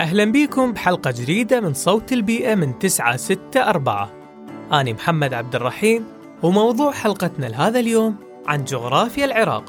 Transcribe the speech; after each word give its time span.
أهلا 0.00 0.24
بيكم 0.24 0.72
بحلقة 0.72 1.10
جديدة 1.10 1.60
من 1.60 1.74
صوت 1.74 2.12
البيئة 2.12 2.54
من 2.54 2.78
964 2.78 4.08
أنا 4.72 4.92
محمد 4.92 5.34
عبد 5.34 5.54
الرحيم 5.54 6.04
وموضوع 6.42 6.92
حلقتنا 6.92 7.46
لهذا 7.46 7.80
اليوم 7.80 8.16
عن 8.46 8.64
جغرافيا 8.64 9.24
العراق. 9.24 9.64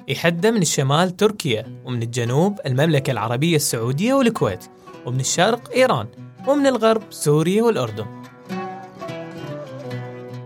يحده 0.08 0.52
من 0.52 0.62
الشمال 0.62 1.18
تركيا 1.18 1.82
ومن 1.86 2.04
الجنوب 2.04 2.60
المملكة 2.66 3.12
العربية 3.12 3.56
السعودية 3.56 4.14
والكويت 4.14 4.66
ومن 5.06 5.20
الشرق 5.20 5.72
إيران 5.76 6.08
ومن 6.48 6.68
الغرب 6.68 7.04
سوريا 7.10 7.64
والأردن. 7.64 8.21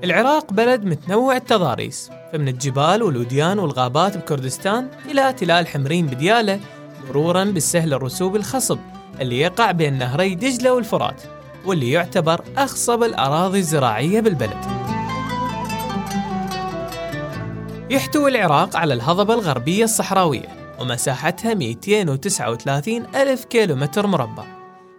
العراق 0.05 0.53
بلد 0.53 0.85
متنوع 0.85 1.35
التضاريس 1.35 2.09
فمن 2.33 2.47
الجبال 2.47 3.03
والوديان 3.03 3.59
والغابات 3.59 4.17
بكردستان 4.17 4.87
إلى 5.11 5.33
تلال 5.33 5.67
حمرين 5.67 6.07
بديالة 6.07 6.59
مرورا 7.07 7.43
بالسهل 7.43 7.93
الرسوب 7.93 8.35
الخصب 8.35 8.79
اللي 9.21 9.39
يقع 9.39 9.71
بين 9.71 9.97
نهري 9.97 10.35
دجلة 10.35 10.73
والفرات 10.73 11.21
واللي 11.65 11.91
يعتبر 11.91 12.41
أخصب 12.57 13.03
الأراضي 13.03 13.59
الزراعية 13.59 14.19
بالبلد. 14.19 14.65
يحتوي 17.89 18.31
العراق 18.31 18.75
على 18.75 18.93
الهضبة 18.93 19.33
الغربية 19.33 19.83
الصحراوية 19.83 20.75
ومساحتها 20.79 21.53
239 21.53 23.05
ألف 23.15 23.45
كيلومتر 23.45 24.07
مربع. 24.07 24.43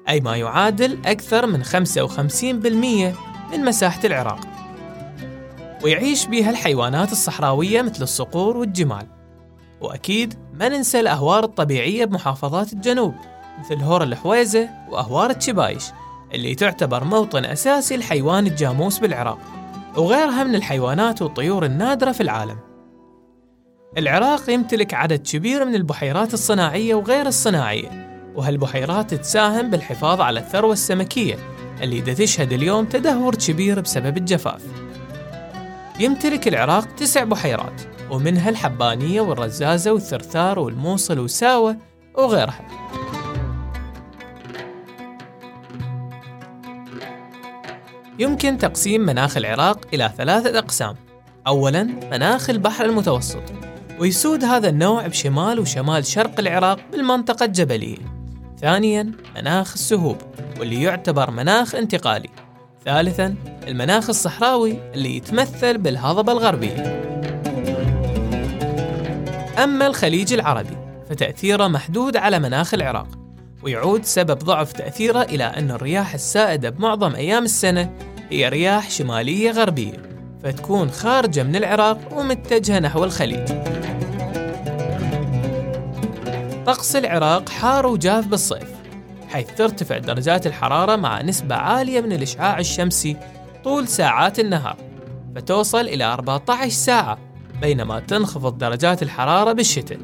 أي 0.09 0.21
ما 0.21 0.37
يعادل 0.37 0.99
أكثر 1.07 1.47
من 1.47 1.65
55% 1.65 3.15
من 3.53 3.65
مساحة 3.65 4.01
العراق. 4.05 4.56
ويعيش 5.85 6.27
بها 6.27 6.51
الحيوانات 6.51 7.13
الصحراوية 7.13 7.83
مثل 7.83 8.03
الصقور 8.03 8.57
والجمال. 8.57 9.07
وأكيد 9.81 10.35
ما 10.55 10.69
ننسى 10.69 11.01
الأهوار 11.01 11.45
الطبيعية 11.45 12.05
بمحافظات 12.05 12.73
الجنوب 12.73 13.15
مثل 13.61 13.83
هور 13.83 14.03
الحويزة 14.03 14.69
وأهوار 14.89 15.31
الشبايش 15.31 15.85
اللي 16.35 16.55
تعتبر 16.55 17.05
موطن 17.05 17.45
أساسي 17.45 17.97
لحيوان 17.97 18.47
الجاموس 18.47 18.99
بالعراق 18.99 19.39
وغيرها 19.97 20.45
من 20.45 20.55
الحيوانات 20.55 21.23
والطيور 21.23 21.65
النادرة 21.65 22.13
في 22.13 22.21
العالم. 22.21 22.59
العراق 23.99 24.51
يمتلك 24.51 24.95
عدد 24.95 25.23
كبير 25.23 25.65
من 25.65 25.75
البحيرات 25.75 26.35
الصناعية 26.35 26.95
وغير 26.95 27.27
الصناعية 27.27 28.07
وهالبحيرات 28.35 29.15
تساهم 29.15 29.71
بالحفاظ 29.71 30.21
على 30.21 30.41
الثروة 30.41 30.73
السمكية 30.73 31.37
اللي 31.83 32.01
تشهد 32.01 32.53
اليوم 32.53 32.85
تدهور 32.85 33.35
كبير 33.35 33.81
بسبب 33.81 34.17
الجفاف. 34.17 34.63
يمتلك 36.01 36.49
العراق 36.49 36.95
تسع 36.95 37.25
بحيرات 37.25 37.83
ومنها 38.11 38.51
الحبانية 38.51 39.21
والرزازة 39.21 39.93
والثرثار 39.93 40.59
والموصل 40.59 41.19
وساوة 41.19 41.77
وغيرها. 42.15 42.67
يمكن 48.19 48.59
تقسيم 48.59 49.01
مناخ 49.01 49.37
العراق 49.37 49.87
إلى 49.95 50.13
ثلاثة 50.17 50.59
أقسام. 50.59 50.95
أولا 51.47 51.83
مناخ 51.83 52.51
البحر 52.51 52.85
المتوسط. 52.85 53.43
ويسود 53.99 54.45
هذا 54.45 54.69
النوع 54.69 55.07
بشمال 55.07 55.61
وشمال 55.61 56.07
شرق 56.07 56.41
العراق 56.41 56.79
بالمنطقة 56.93 57.45
الجبلية. 57.45 57.99
ثانيا 58.61 59.13
مناخ 59.37 59.73
السهوب 59.73 60.17
واللي 60.61 60.83
يعتبر 60.83 61.31
مناخ 61.31 61.75
انتقالي. 61.75 62.29
ثالثا 62.87 63.35
المناخ 63.69 64.09
الصحراوي 64.09 64.79
اللي 64.95 65.17
يتمثل 65.17 65.79
بالهضبة 65.79 66.33
الغربية. 66.33 67.03
أما 69.65 69.87
الخليج 69.87 70.33
العربي 70.33 70.77
فتأثيره 71.11 71.69
محدود 71.69 72.17
على 72.17 72.39
مناخ 72.39 72.75
العراق 72.75 73.09
ويعود 73.63 74.05
سبب 74.05 74.39
ضعف 74.39 74.73
تأثيره 74.73 75.23
إلى 75.23 75.45
أن 75.45 75.71
الرياح 75.71 76.15
السائدة 76.15 76.71
بمعظم 76.71 77.15
أيام 77.15 77.45
السنة 77.45 77.91
هي 78.31 78.49
رياح 78.49 78.91
شمالية 78.91 79.51
غربية 79.51 80.03
فتكون 80.43 80.91
خارجة 80.91 81.43
من 81.43 81.57
العراق 81.57 81.99
ومتجهة 82.13 82.79
نحو 82.79 83.05
الخليج. 83.05 83.49
طقس 86.67 86.97
العراق 86.97 87.49
حار 87.49 87.87
وجاف 87.87 88.27
بالصيف 88.27 88.76
حيث 89.37 89.55
ترتفع 89.55 89.99
درجات 89.99 90.47
الحرارة 90.47 90.97
مع 90.97 91.23
نسبة 91.23 91.55
عالية 91.55 92.01
من 92.01 92.13
الإشعاع 92.13 92.59
الشمسي 92.59 93.17
طول 93.65 93.89
ساعات 93.89 94.41
النهار 94.41 94.77
فتوصل 95.37 95.81
إلى 95.81 96.05
14 96.05 96.71
ساعة 96.71 97.19
بينما 97.61 98.01
تنخفض 98.01 98.59
درجات 98.59 99.03
الحرارة 99.03 99.53
بالشتاء 99.53 99.99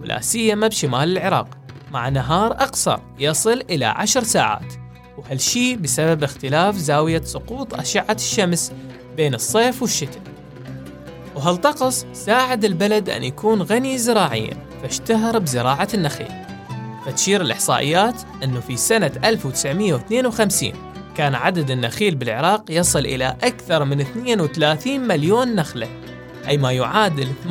ولا 0.00 0.20
سيما 0.20 0.68
بشمال 0.68 1.18
العراق 1.18 1.48
مع 1.92 2.08
نهار 2.08 2.52
أقصر 2.52 2.98
يصل 3.18 3.62
إلى 3.70 3.84
10 3.84 4.22
ساعات 4.22 4.74
وهالشي 5.18 5.76
بسبب 5.76 6.24
اختلاف 6.24 6.76
زاوية 6.76 7.22
سقوط 7.22 7.74
أشعة 7.74 8.16
الشمس 8.16 8.72
بين 9.16 9.34
الصيف 9.34 9.82
والشتاء؟ 9.82 10.22
وهالطقس 11.36 12.06
ساعد 12.12 12.64
البلد 12.64 13.10
أن 13.10 13.24
يكون 13.24 13.62
غني 13.62 13.98
زراعيا 13.98 14.56
فاشتهر 14.82 15.38
بزراعة 15.38 15.88
النخيل؟ 15.94 16.47
فتشير 17.08 17.40
الإحصائيات 17.40 18.14
أنه 18.44 18.60
في 18.60 18.76
سنة 18.76 19.12
1952 19.24 20.72
كان 21.16 21.34
عدد 21.34 21.70
النخيل 21.70 22.14
بالعراق 22.14 22.64
يصل 22.70 22.98
إلى 22.98 23.36
أكثر 23.42 23.84
من 23.84 24.00
32 24.00 25.00
مليون 25.00 25.54
نخلة 25.54 25.88
أي 26.48 26.56
ما 26.56 26.72
يعادل 26.72 27.28
38% 27.44 27.48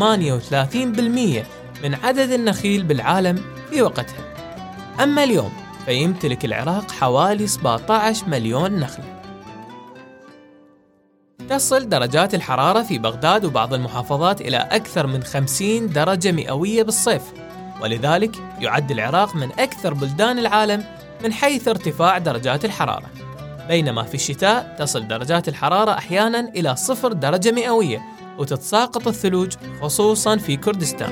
من 1.84 1.95
عدد 2.03 2.31
النخيل 2.31 2.84
بالعالم 2.84 3.41
في 3.69 3.81
وقتها. 3.81 4.34
أما 5.03 5.23
اليوم 5.23 5.51
فيمتلك 5.85 6.45
العراق 6.45 6.91
حوالي 6.91 7.47
17 7.47 8.28
مليون 8.28 8.79
نخلة. 8.79 9.22
تصل 11.50 11.89
درجات 11.89 12.35
الحرارة 12.35 12.84
في 12.84 12.97
بغداد 12.97 13.45
وبعض 13.45 13.74
المحافظات 13.74 14.41
إلى 14.41 14.57
أكثر 14.57 15.07
من 15.07 15.24
50 15.24 15.89
درجة 15.89 16.31
مئوية 16.31 16.84
بالصيف. 16.84 17.24
ولذلك 17.81 18.35
يعد 18.59 18.91
العراق 18.91 19.35
من 19.35 19.51
أكثر 19.59 19.93
بلدان 19.93 20.39
العالم 20.39 20.83
من 21.23 21.33
حيث 21.33 21.67
ارتفاع 21.67 22.17
درجات 22.17 22.65
الحرارة. 22.65 23.09
بينما 23.67 24.03
في 24.03 24.15
الشتاء 24.15 24.75
تصل 24.79 25.07
درجات 25.07 25.47
الحرارة 25.47 25.91
أحيانا 25.91 26.39
إلى 26.39 26.75
صفر 26.75 27.13
درجة 27.13 27.51
مئوية 27.51 28.01
وتتساقط 28.38 29.07
الثلوج 29.07 29.53
خصوصا 29.81 30.38
في 30.38 30.57
كردستان. 30.57 31.11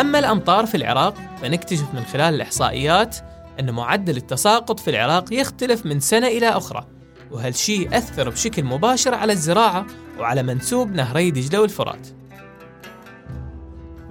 أما 0.00 0.18
الأمطار 0.18 0.66
في 0.66 0.76
العراق 0.76 1.14
فنكتشف 1.42 1.94
من 1.94 2.04
خلال 2.04 2.34
الإحصائيات 2.34 3.16
أن 3.60 3.70
معدل 3.70 4.16
التساقط 4.16 4.80
في 4.80 4.90
العراق 4.90 5.32
يختلف 5.32 5.86
من 5.86 6.00
سنة 6.00 6.26
إلى 6.26 6.48
أخرى 6.48 6.86
وهالشي 7.30 7.88
أثر 7.96 8.30
بشكل 8.30 8.64
مباشر 8.64 9.14
على 9.14 9.32
الزراعة 9.32 9.86
وعلى 10.18 10.42
منسوب 10.42 10.94
نهري 10.94 11.30
دجلة 11.30 11.60
والفرات. 11.60 12.19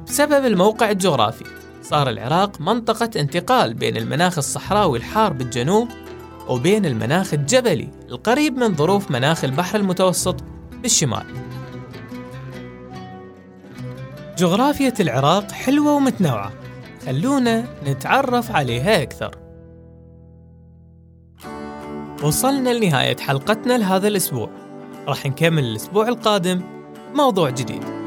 بسبب 0.10 0.46
الموقع 0.46 0.92
الجغرافي. 0.92 1.46
صار 1.84 2.10
العراق 2.10 2.62
منطقة 2.62 3.10
انتقال 3.16 3.74
بين 3.74 3.98
المناخ 3.98 4.38
الصحراوي 4.38 4.98
الحار 4.98 5.34
بالجنوب 5.34 5.88
وبين 6.48 6.86
المناخ 6.86 7.34
الجبلي 7.34 7.90
القريب 8.10 8.58
من 8.58 8.76
ظروف 8.76 9.12
مناخ 9.12 9.44
البحر 9.44 9.80
المتوسط 9.80 10.36
بالشمال. 10.82 11.26
جغرافية 14.38 14.94
العراق 15.00 15.52
حلوة 15.52 15.94
ومتنوعة. 15.94 16.52
خلونا 17.06 17.66
نتعرف 17.88 18.52
عليها 18.52 19.02
أكثر. 19.02 19.36
وصلنا 22.24 22.70
لنهاية 22.70 23.18
حلقتنا 23.18 23.78
لهذا 23.78 24.08
الأسبوع. 24.08 24.50
راح 25.08 25.26
نكمل 25.26 25.64
الأسبوع 25.64 26.08
القادم 26.08 26.62
موضوع 27.16 27.50
جديد. 27.50 27.99